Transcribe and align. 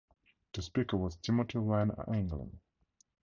The 0.53 0.63
Speaker 0.63 0.97
was 0.97 1.17
Timothy 1.17 1.59
Warren 1.59 1.91
Anglin. 2.11 2.59